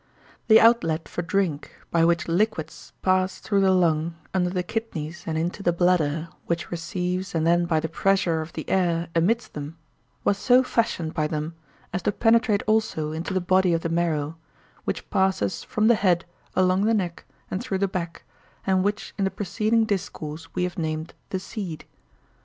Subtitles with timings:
[0.47, 5.37] The outlet for drink by which liquids pass through the lung under the kidneys and
[5.37, 9.77] into the bladder, which receives and then by the pressure of the air emits them,
[10.23, 11.53] was so fashioned by them
[11.93, 14.37] as to penetrate also into the body of the marrow,
[14.85, 16.25] which passes from the head
[16.55, 18.23] along the neck and through the back,
[18.65, 21.85] and which in the preceding discourse we have named the seed.